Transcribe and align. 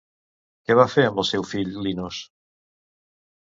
Què 0.69 0.77
va 0.79 0.85
fer 0.93 1.03
amb 1.11 1.21
el 1.25 1.29
seu 1.33 1.47
fill 1.51 1.77
Linos? 1.89 2.25